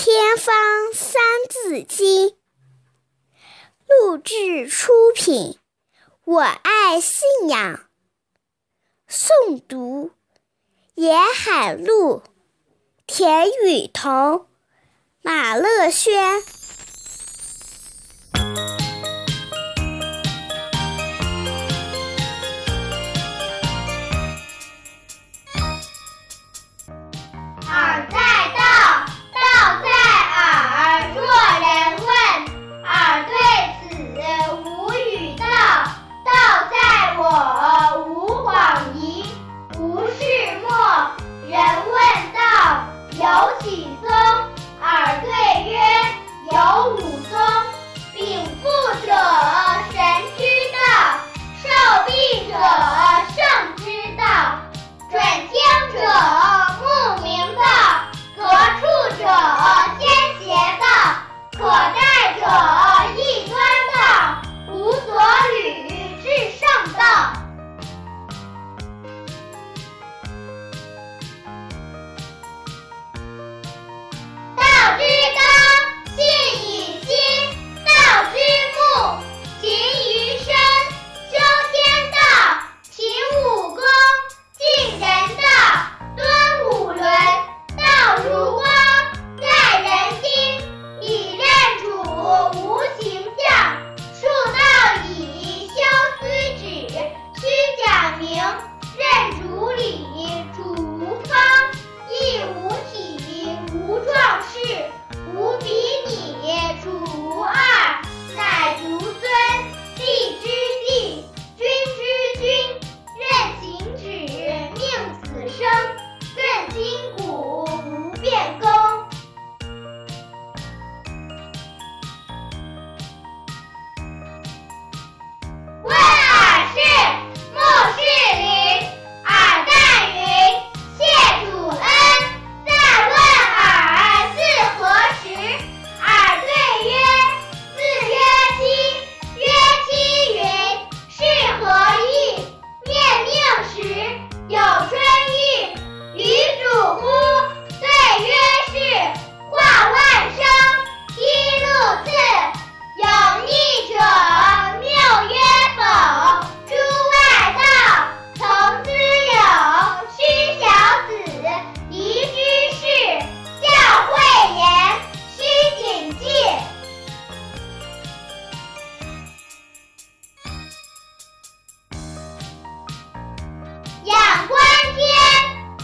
[0.00, 0.54] 天方
[0.94, 2.28] 三字经》
[3.88, 5.58] 录制出品，
[6.22, 7.80] 我爱信仰。
[9.10, 10.12] 诵读：
[10.94, 12.22] 沿海路、
[13.08, 14.46] 田雨桐、
[15.20, 16.44] 马乐轩。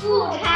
[0.04, 0.53] 出差。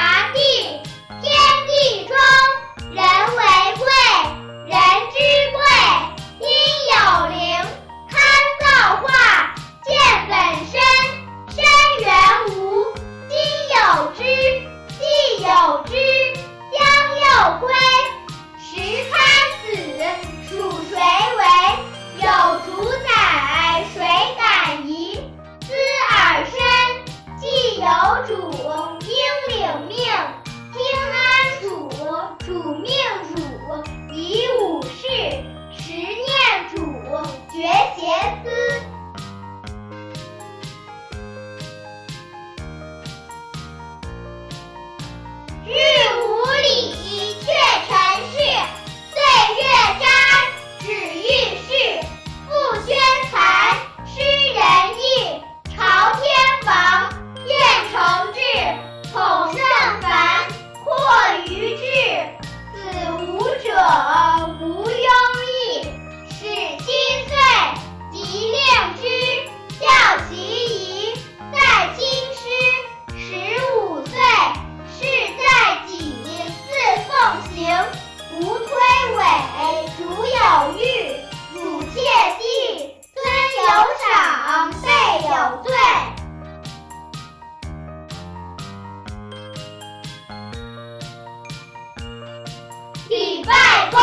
[93.08, 93.98] 礼拜功，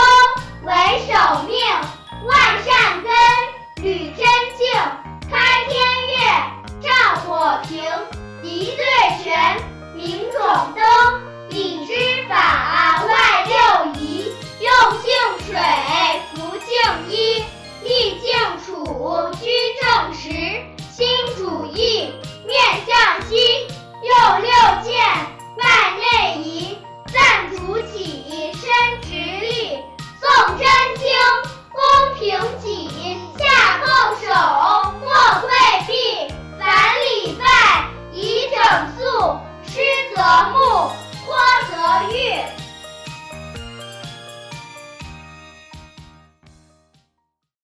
[0.63, 0.73] 为
[1.05, 1.55] 守命，
[2.25, 4.25] 万善根，履真
[4.57, 4.65] 敬，
[5.29, 5.75] 开天
[6.07, 6.15] 月，
[6.81, 6.89] 照
[7.21, 7.83] 火平，
[8.41, 9.57] 一对权，
[9.93, 10.41] 明总
[10.73, 10.83] 灯。